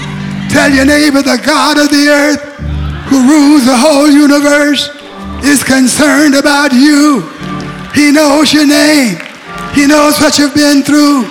[0.49, 2.41] Tell your neighbor, the God of the earth
[3.09, 4.89] who rules the whole universe
[5.45, 7.23] is concerned about you.
[7.93, 9.17] He knows your name.
[9.73, 11.23] He knows what you've been through.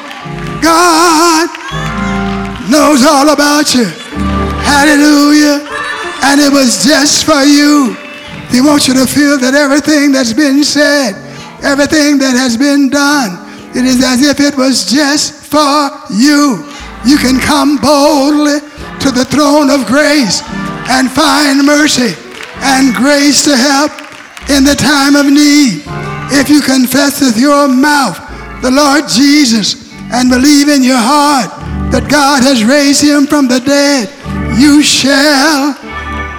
[0.62, 1.48] God
[2.70, 3.86] knows all about you.
[4.64, 5.64] Hallelujah.
[6.22, 7.96] And it was just for you.
[8.50, 11.16] He wants you to feel that everything that's been said,
[11.62, 13.36] everything that has been done,
[13.76, 16.64] it is as if it was just for you.
[17.06, 18.60] You can come boldly
[19.00, 20.42] to the throne of grace
[20.90, 22.12] and find mercy
[22.60, 23.92] and grace to help
[24.50, 25.87] in the time of need.
[26.30, 28.18] If you confess with your mouth
[28.60, 31.48] the Lord Jesus and believe in your heart
[31.92, 34.12] that God has raised him from the dead,
[34.60, 35.72] you shall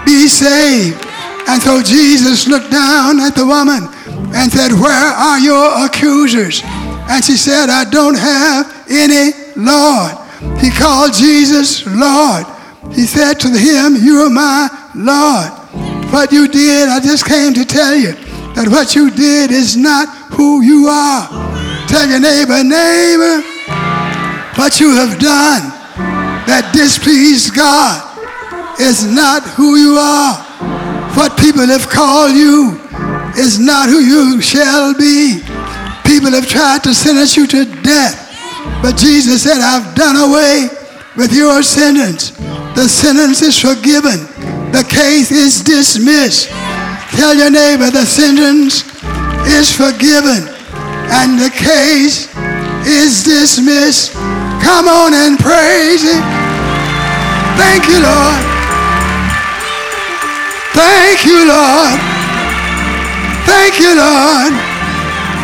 [0.06, 1.00] be saved.
[1.50, 3.90] And so Jesus looked down at the woman
[4.36, 6.62] and said, Where are your accusers?
[7.10, 10.14] And she said, I don't have any Lord.
[10.62, 12.46] He called Jesus Lord.
[12.94, 16.14] He said to him, You are my Lord.
[16.14, 18.14] What you did, I just came to tell you
[18.60, 21.32] that what you did is not who you are.
[21.88, 23.40] Tell your neighbor, neighbor,
[24.60, 25.64] what you have done
[26.44, 28.04] that displeased God
[28.76, 30.44] is not who you are.
[31.16, 32.76] What people have called you
[33.40, 35.40] is not who you shall be.
[36.04, 38.28] People have tried to sentence you to death.
[38.84, 40.68] But Jesus said, I've done away
[41.16, 42.36] with your sentence.
[42.76, 44.28] The sentence is forgiven.
[44.76, 46.52] The case is dismissed.
[47.16, 48.84] Tell your neighbor the sentence
[49.48, 50.48] is forgiven
[51.10, 52.30] and the case
[52.86, 54.14] is dismissed.
[54.62, 56.22] Come on and praise Him.
[57.58, 58.42] Thank you, Lord.
[60.74, 62.00] Thank you, Lord.
[63.46, 64.54] Thank you, Lord,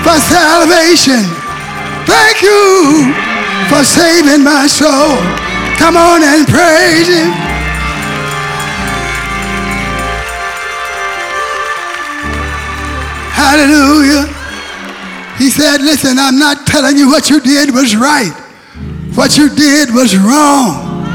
[0.05, 1.25] for salvation.
[2.05, 3.13] Thank you
[3.69, 5.17] for saving my soul.
[5.77, 7.44] Come on and praise Him.
[13.45, 14.25] Hallelujah.
[15.37, 18.33] He said, Listen, I'm not telling you what you did was right.
[19.13, 21.05] What you did was wrong.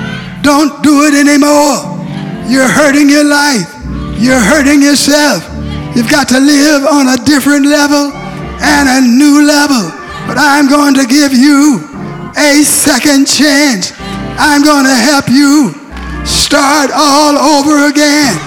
[0.46, 1.90] Don't do it anymore.
[2.46, 3.66] You're hurting your life.
[4.22, 5.42] You're hurting yourself.
[5.98, 8.14] You've got to live on a different level
[8.62, 9.90] and a new level.
[10.30, 11.82] But I'm going to give you
[12.38, 13.90] a second chance.
[14.38, 15.74] I'm going to help you
[16.22, 18.38] start all over again.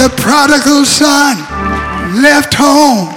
[0.00, 1.49] The prodigal son
[2.18, 3.14] left home,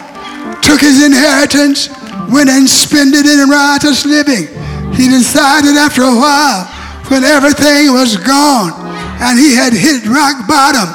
[0.61, 1.89] took his inheritance,
[2.29, 4.47] went and spent it in riotous living.
[4.93, 6.69] He decided after a while,
[7.09, 8.71] when everything was gone
[9.19, 10.87] and he had hit rock bottom,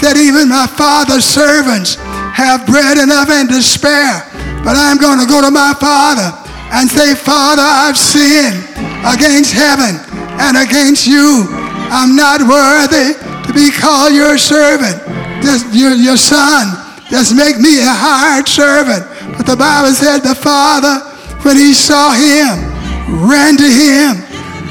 [0.00, 2.00] that even my father's servants
[2.32, 4.24] have bread enough and to spare.
[4.64, 6.32] But I'm going to go to my father
[6.72, 8.64] and say, Father, I've sinned
[9.04, 10.00] against heaven
[10.40, 11.44] and against you.
[11.92, 14.96] I'm not worthy to be called your servant,
[15.74, 16.89] your, your son.
[17.10, 19.02] Just make me a hired servant.
[19.34, 21.02] But the Bible said the father,
[21.42, 22.54] when he saw him,
[23.26, 24.22] ran to him,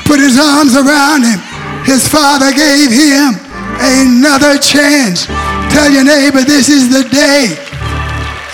[0.07, 1.35] put his arms around him.
[1.83, 3.35] His father gave him
[3.83, 5.27] another chance.
[5.75, 7.59] Tell your neighbor this is the day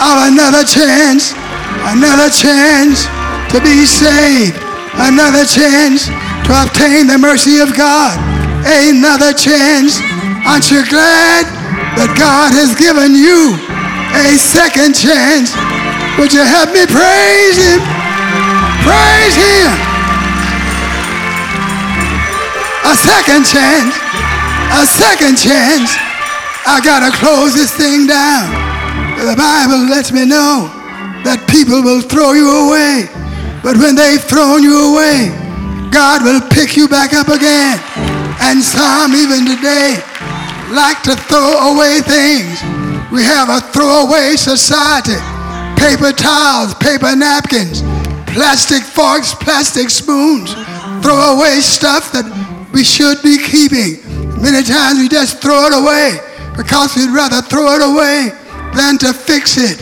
[0.01, 1.37] of another chance,
[1.85, 3.05] another chance
[3.53, 4.57] to be saved,
[4.97, 6.09] another chance
[6.49, 8.17] to obtain the mercy of God,
[8.65, 10.01] another chance.
[10.41, 11.45] Aren't you glad
[12.01, 13.74] that God has given you
[14.23, 15.51] a second chance?
[16.17, 17.79] Would you help me praise Him?
[18.87, 19.71] Praise Him.
[22.85, 24.05] A second chance
[24.75, 25.95] a second chance.
[26.67, 28.49] I gotta close this thing down.
[29.15, 30.67] The Bible lets me know
[31.23, 33.07] that people will throw you away.
[33.63, 35.31] But when they've thrown you away,
[35.95, 37.79] God will pick you back up again.
[38.41, 40.01] And some even today
[40.73, 42.59] like to throw away things.
[43.15, 45.15] We have a throwaway society.
[45.79, 47.79] Paper towels, paper napkins,
[48.27, 50.51] plastic forks, plastic spoons,
[50.99, 52.27] throw away stuff that
[52.73, 54.03] we should be keeping.
[54.43, 56.19] Many times we just throw it away
[56.59, 58.35] because we'd rather throw it away
[58.75, 59.79] than to fix it.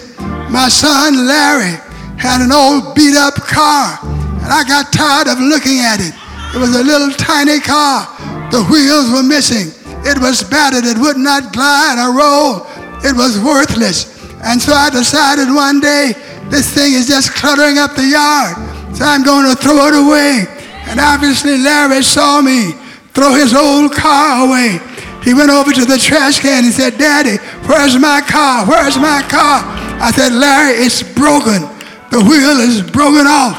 [0.53, 1.73] My son Larry
[2.21, 3.97] had an old beat up car,
[4.45, 6.13] and I got tired of looking at it.
[6.53, 8.05] It was a little tiny car.
[8.53, 9.73] The wheels were missing.
[10.05, 10.85] It was battered.
[10.85, 12.67] It would not glide or roll.
[13.03, 14.11] It was worthless.
[14.43, 16.13] And so I decided one day
[16.49, 18.55] this thing is just cluttering up the yard.
[18.95, 20.45] So I'm going to throw it away.
[20.87, 22.73] And obviously Larry saw me
[23.13, 24.79] throw his old car away.
[25.23, 28.65] He went over to the trash can and said, Daddy, where's my car?
[28.67, 29.63] Where's my car?
[30.03, 31.63] I said, Larry, it's broken.
[32.11, 33.55] The wheel is broken off.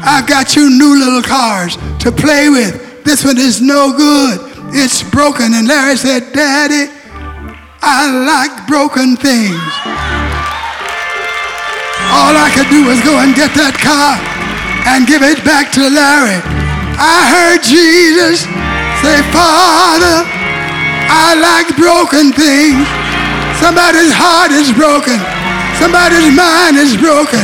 [0.00, 3.04] I've got you new little cars to play with.
[3.04, 4.38] This one is no good.
[4.72, 5.54] It's broken.
[5.54, 6.92] And Larry said, Daddy,
[7.82, 9.72] I like broken things.
[12.10, 14.18] All I could do was go and get that car
[14.90, 16.40] and give it back to Larry.
[16.98, 18.42] I heard Jesus
[19.04, 20.26] say, Father,
[21.06, 22.82] I like broken things.
[23.62, 25.18] Somebody's heart is broken.
[25.78, 27.42] Somebody's mind is broken.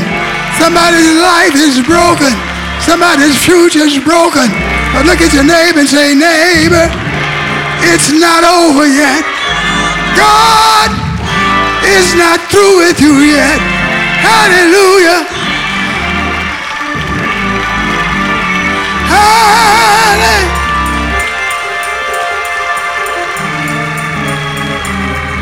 [0.59, 2.35] Somebody's life is broken.
[2.83, 4.51] Somebody's future is broken.
[4.95, 6.87] But look at your neighbor and say, neighbor,
[7.87, 9.34] it's not over yet.
[10.17, 10.91] God
[11.85, 13.59] is not through with you yet.
[14.23, 15.27] Hallelujah.
[19.11, 19.65] Hallelujah.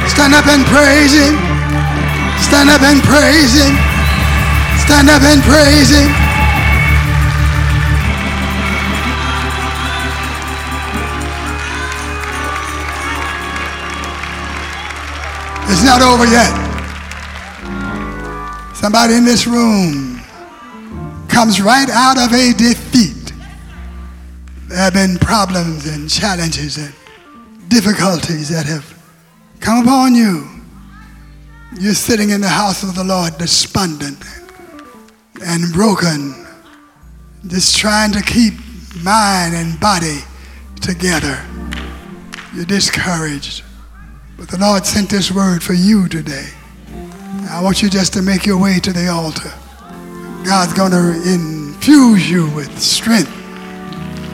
[0.09, 1.35] Stand up and praise him.
[2.43, 3.75] Stand up and praise him.
[4.85, 6.32] Stand up and praise him.
[15.73, 16.53] It's not over yet.
[18.77, 20.21] Somebody in this room
[21.29, 23.33] comes right out of a defeat.
[24.69, 26.93] There have been problems and challenges and
[27.69, 28.85] difficulties that have
[29.61, 30.47] come upon you.
[31.81, 34.23] You're sitting in the house of the Lord despondent
[35.43, 36.47] and broken,
[37.47, 38.53] just trying to keep
[39.03, 40.19] mind and body
[40.83, 41.43] together.
[42.55, 43.65] You're discouraged.
[44.43, 46.51] But the Lord sent this word for you today.
[47.47, 49.55] I want you just to make your way to the altar.
[50.43, 53.31] God's going to infuse you with strength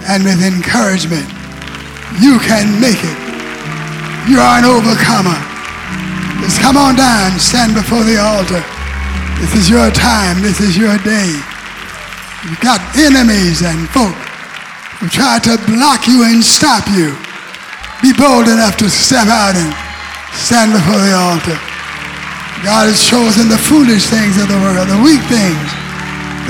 [0.09, 1.29] and with encouragement.
[2.25, 3.19] You can make it.
[4.33, 5.37] You are an overcomer.
[6.41, 8.65] Just come on down, stand before the altar.
[9.45, 10.41] This is your time.
[10.41, 11.37] This is your day.
[12.49, 14.17] You've got enemies and folk
[15.05, 17.13] who try to block you and stop you.
[18.01, 19.88] Be bold enough to step out and
[20.35, 21.59] stand before the altar.
[22.67, 25.69] God has chosen the foolish things of the world, the weak things,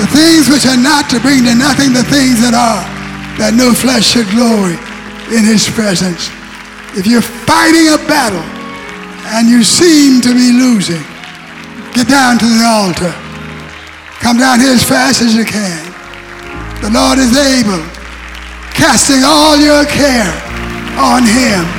[0.01, 2.81] the things which are not to bring to nothing the things that are,
[3.37, 4.81] that no flesh should glory
[5.37, 6.33] in his presence.
[6.97, 8.43] If you're fighting a battle
[9.37, 11.05] and you seem to be losing,
[11.93, 13.13] get down to the altar.
[14.25, 15.85] Come down here as fast as you can.
[16.81, 17.85] The Lord is able,
[18.73, 20.33] casting all your care
[20.97, 21.78] on him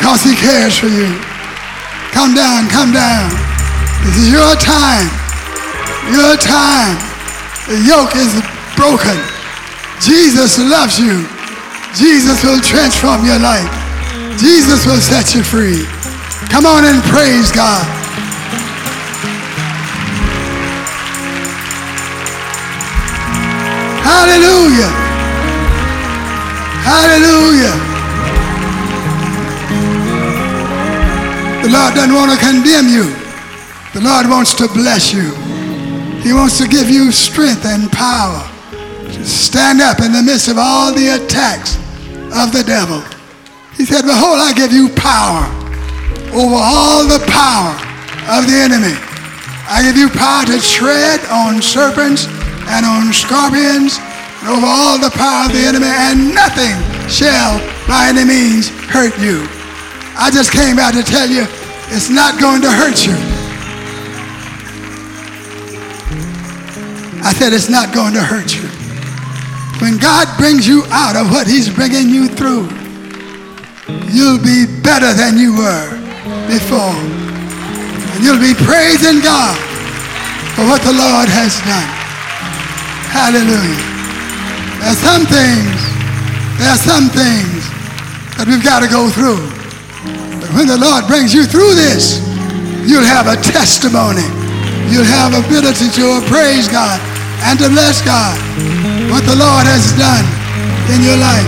[0.00, 1.12] because he cares for you.
[2.16, 3.28] Come down, come down.
[4.00, 5.04] This is your time.
[6.08, 6.96] Your time.
[7.68, 8.32] The yoke is
[8.80, 9.20] broken.
[10.00, 11.28] Jesus loves you.
[11.92, 13.68] Jesus will transform your life.
[14.40, 15.84] Jesus will set you free.
[16.48, 17.84] Come on and praise God.
[24.00, 24.88] Hallelujah.
[26.88, 27.89] Hallelujah.
[31.70, 33.06] The Lord doesn't want to condemn you.
[33.94, 35.30] The Lord wants to bless you.
[36.18, 38.42] He wants to give you strength and power
[39.06, 41.78] to stand up in the midst of all the attacks
[42.34, 42.98] of the devil.
[43.78, 45.46] He said, Behold, I give you power
[46.34, 47.78] over all the power
[48.34, 48.98] of the enemy.
[49.70, 52.26] I give you power to tread on serpents
[52.66, 54.02] and on scorpions
[54.42, 56.74] and over all the power of the enemy, and nothing
[57.06, 59.46] shall by any means hurt you.
[60.18, 61.46] I just came out to tell you
[61.90, 63.14] it's not going to hurt you.
[67.26, 68.64] I said it's not going to hurt you.
[69.82, 72.70] When God brings you out of what he's bringing you through,
[74.06, 75.90] you'll be better than you were
[76.46, 76.94] before.
[76.94, 79.58] And you'll be praising God
[80.54, 81.90] for what the Lord has done.
[83.10, 83.82] Hallelujah.
[84.78, 85.78] There are some things,
[86.56, 87.66] there are some things
[88.38, 89.59] that we've got to go through
[90.54, 92.18] when the Lord brings you through this,
[92.86, 94.26] you'll have a testimony.
[94.90, 96.98] You'll have ability to praise God
[97.46, 98.34] and to bless God
[99.06, 100.26] what the Lord has done
[100.90, 101.46] in your life.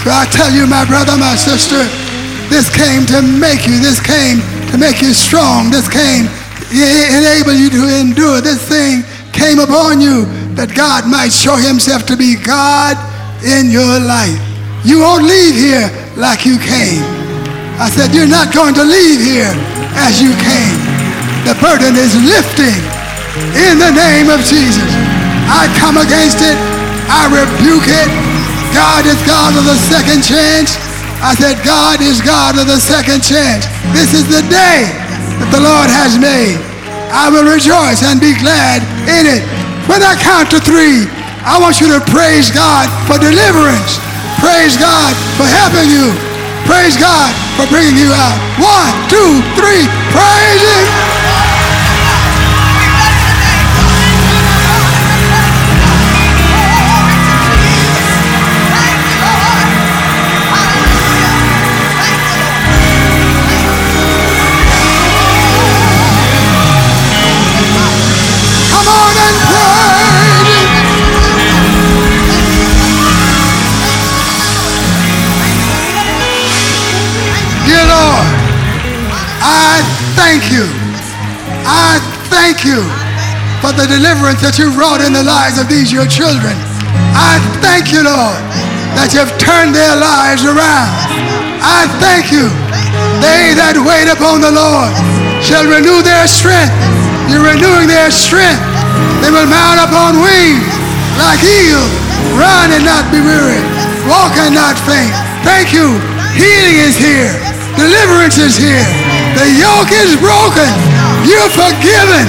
[0.00, 1.84] So I tell you, my brother, my sister,
[2.48, 3.76] this came to make you.
[3.76, 4.40] This came
[4.72, 5.68] to make you strong.
[5.68, 8.40] This came to enable you to endure.
[8.40, 9.04] This thing
[9.36, 10.24] came upon you
[10.56, 12.96] that God might show himself to be God
[13.44, 14.40] in your life.
[14.88, 17.27] You won't leave here like you came.
[17.78, 19.54] I said, you're not going to leave here
[20.02, 20.78] as you came.
[21.46, 22.82] The burden is lifting
[23.54, 24.90] in the name of Jesus.
[25.46, 26.58] I come against it.
[27.06, 28.10] I rebuke it.
[28.74, 30.74] God is God of the second chance.
[31.22, 33.64] I said, God is God of the second chance.
[33.94, 34.90] This is the day
[35.38, 36.58] that the Lord has made.
[37.14, 39.42] I will rejoice and be glad in it.
[39.88, 41.08] When I count to three,
[41.46, 44.02] I want you to praise God for deliverance.
[44.42, 46.27] Praise God for helping you.
[46.68, 48.36] Praise God for bringing you out.
[48.60, 49.88] One, two, three.
[50.12, 51.37] Praise Him.
[82.48, 82.80] Thank you
[83.60, 86.56] for the deliverance that you wrought in the lives of these your children.
[87.12, 88.40] I thank you, Lord,
[88.96, 90.88] that you've turned their lives around.
[91.60, 92.48] I thank you.
[93.20, 94.96] They that wait upon the Lord
[95.44, 96.72] shall renew their strength.
[97.28, 98.64] You're renewing their strength.
[99.20, 100.72] They will mount upon wings
[101.20, 101.92] like eagles,
[102.32, 103.60] run and not be weary,
[104.08, 105.12] walk and not faint.
[105.44, 106.00] Thank you.
[106.32, 107.36] Healing is here.
[107.76, 108.88] Deliverance is here.
[109.36, 110.97] The yoke is broken.
[111.26, 112.26] You're forgiven.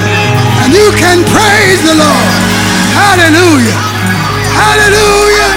[0.65, 2.31] And you can praise the Lord.
[2.95, 3.79] Hallelujah.
[4.55, 5.51] Hallelujah.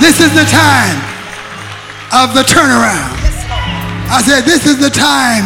[0.00, 0.98] This is the time
[2.14, 3.18] of the turnaround.
[4.10, 5.44] I said, this is the time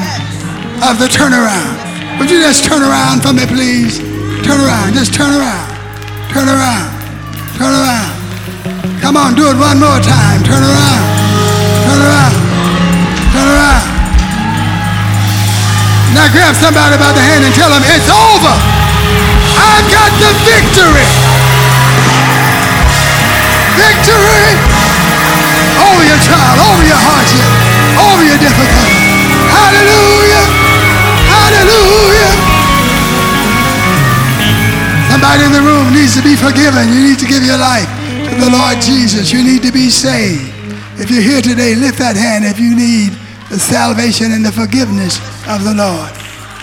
[0.87, 2.19] of the turnaround.
[2.19, 3.99] Would you just turn around for me, please?
[4.47, 4.95] Turn around.
[4.95, 5.69] Just turn around.
[6.31, 6.91] Turn around.
[7.59, 9.01] Turn around.
[9.01, 10.45] Come on, do it one more time.
[10.45, 11.12] Turn around.
[16.13, 18.55] Now grab somebody by the hand and tell them it's over.
[19.57, 21.09] I've got the victory.
[23.81, 24.53] Victory
[25.81, 27.49] over your child, over your hardship,
[27.97, 28.93] over your difficulty.
[29.49, 30.45] Hallelujah.
[31.33, 32.33] Hallelujah.
[35.09, 36.93] Somebody in the room needs to be forgiven.
[36.93, 37.89] You need to give your life
[38.29, 39.33] to the Lord Jesus.
[39.33, 40.53] You need to be saved.
[41.01, 43.17] If you're here today, lift that hand if you need
[43.53, 46.09] the salvation and the forgiveness of the Lord.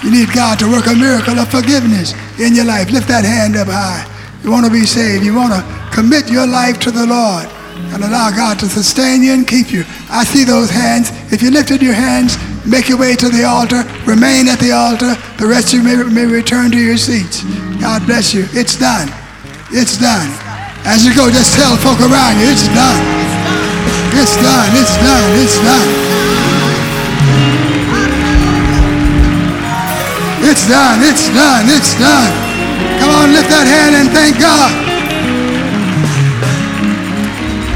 [0.01, 2.89] You need God to work a miracle of forgiveness in your life.
[2.89, 4.09] Lift that hand up high.
[4.41, 5.21] You want to be saved.
[5.21, 5.61] You want to
[5.93, 7.45] commit your life to the Lord
[7.93, 9.85] and allow God to sustain you and keep you.
[10.09, 11.13] I see those hands.
[11.29, 13.85] If you lifted your hands, make your way to the altar.
[14.09, 15.13] Remain at the altar.
[15.37, 17.45] The rest of you may, may return to your seats.
[17.77, 18.49] God bless you.
[18.57, 19.13] It's done.
[19.69, 20.33] It's done.
[20.89, 22.97] As you go, just tell folk around you, it's done.
[24.17, 24.73] It's done.
[24.73, 25.29] It's done.
[25.37, 25.85] It's done.
[25.85, 26.48] It's done.
[30.49, 30.97] It's done.
[31.05, 31.69] It's done.
[31.69, 32.33] It's done.
[32.97, 34.73] Come on, lift that hand and thank God.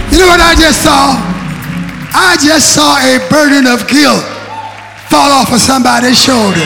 [0.10, 1.22] You know what I just saw?
[2.18, 4.26] I just saw a burden of guilt
[5.06, 6.66] fall off of somebody's shoulder.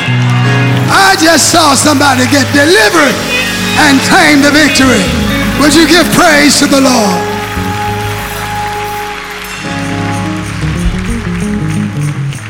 [0.88, 3.16] I just saw somebody get delivered
[3.84, 5.04] and claim the victory.
[5.60, 7.20] Would you give praise to the Lord?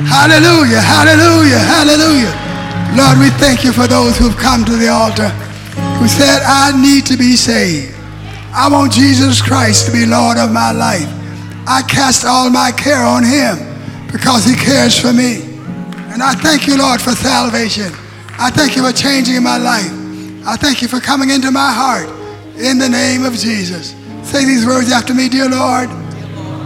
[0.06, 2.47] Hallelujah, hallelujah, hallelujah.
[2.96, 5.30] Lord, we thank you for those who've come to the altar
[6.00, 7.94] who said, I need to be saved.
[8.54, 11.10] I want Jesus Christ to be Lord of my life.
[11.68, 13.58] I cast all my care on him
[14.12, 15.42] because he cares for me.
[16.14, 17.92] And I thank you, Lord, for salvation.
[18.40, 19.92] I thank you for changing my life.
[20.46, 22.08] I thank you for coming into my heart
[22.58, 23.96] in the name of Jesus.
[24.24, 25.90] Say these words after me, dear Lord.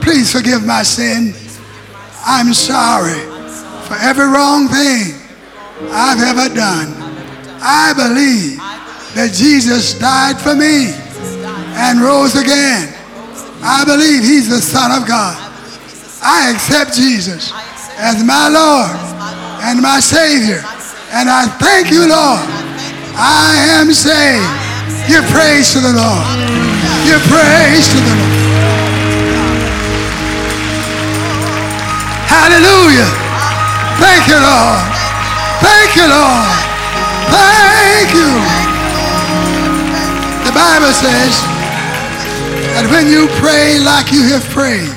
[0.01, 1.33] Please forgive my sin.
[2.25, 3.19] I'm sorry
[3.87, 5.20] for every wrong thing
[5.89, 6.93] I've ever done.
[7.61, 8.57] I believe
[9.17, 10.93] that Jesus died for me
[11.81, 12.93] and rose again.
[13.63, 15.37] I believe he's the Son of God.
[16.21, 17.51] I accept Jesus
[17.97, 18.93] as my Lord
[19.65, 20.61] and my Savior.
[21.13, 22.45] And I thank you, Lord.
[23.17, 24.47] I am saved.
[25.07, 26.25] Give praise to the Lord.
[27.05, 28.41] Give praise to the Lord.
[32.31, 33.09] Hallelujah.
[33.99, 35.00] Thank you, Lord.
[35.61, 36.57] Thank you, Lord.
[37.29, 38.33] Thank you.
[40.45, 41.37] The Bible says
[42.73, 44.89] that when you pray like you have prayed,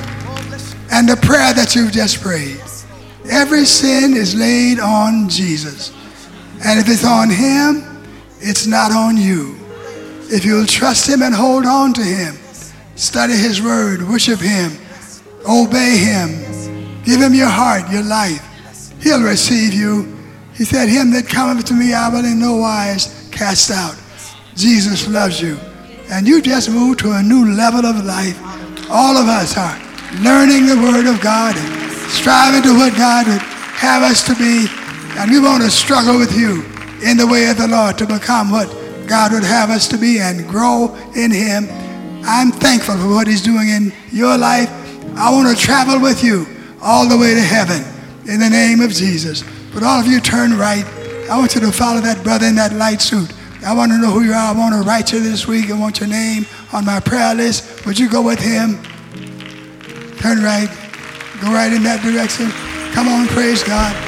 [0.91, 2.61] and the prayer that you've just prayed,
[3.29, 5.93] every sin is laid on Jesus.
[6.65, 8.03] And if it's on Him,
[8.41, 9.57] it's not on you.
[10.31, 12.37] If you'll trust Him and hold on to Him,
[12.95, 14.73] study His Word, worship Him,
[15.47, 18.43] obey Him, give Him your heart, your life,
[19.03, 20.14] He'll receive you
[20.57, 23.97] he said, Him that cometh to me, I will in no wise cast out.
[24.55, 25.59] Jesus loves you.
[26.11, 28.39] And you just moved to a new level of life.
[28.91, 29.79] All of us are
[30.23, 34.67] learning the Word of God and striving to what God would have us to be.
[35.19, 36.63] And we want to struggle with you
[37.03, 38.69] in the way of the Lord to become what
[39.07, 41.67] God would have us to be and grow in Him.
[42.25, 44.71] I'm thankful for what He's doing in your life.
[45.17, 46.47] I want to travel with you
[46.81, 47.83] all the way to heaven
[48.29, 49.43] in the name of Jesus.
[49.75, 50.85] But all of you turn right.
[51.29, 53.33] I want you to follow that brother in that light suit.
[53.67, 54.55] I want to know who you are.
[54.55, 55.71] I want to write you this week.
[55.71, 57.85] I want your name on my prayer list.
[57.87, 58.83] Would you go with him?
[60.19, 60.69] Turn right.
[61.41, 62.51] Go right in that direction.
[62.93, 64.04] Come on, praise God.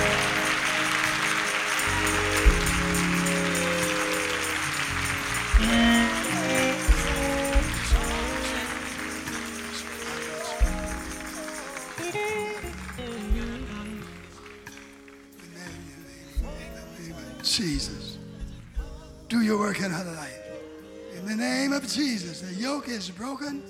[22.87, 23.63] Yoke is broken,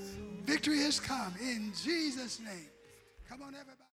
[0.44, 1.34] victory has come.
[1.40, 2.68] In Jesus' name.
[3.28, 3.76] Come on, everybody.